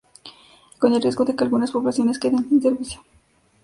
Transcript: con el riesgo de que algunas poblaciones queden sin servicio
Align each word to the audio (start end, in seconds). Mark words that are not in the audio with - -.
con 0.79 0.93
el 0.93 1.01
riesgo 1.03 1.25
de 1.25 1.35
que 1.35 1.43
algunas 1.43 1.69
poblaciones 1.69 2.17
queden 2.17 2.49
sin 2.49 2.59
servicio 2.59 3.03